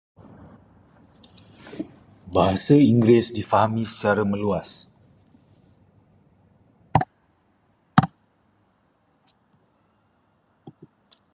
Bahasa 2.33 2.73
Inggeris 2.91 3.27
difahami 3.37 3.83
secara 3.85 4.25
meluas. 4.25 4.89